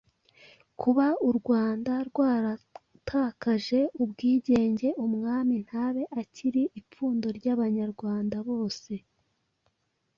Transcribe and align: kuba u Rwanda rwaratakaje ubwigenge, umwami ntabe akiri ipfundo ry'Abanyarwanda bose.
kuba 0.81 1.05
u 1.29 1.31
Rwanda 1.37 1.93
rwaratakaje 2.09 3.79
ubwigenge, 4.03 4.87
umwami 5.05 5.55
ntabe 5.67 6.03
akiri 6.21 6.63
ipfundo 6.79 7.27
ry'Abanyarwanda 7.37 8.37
bose. 8.49 8.93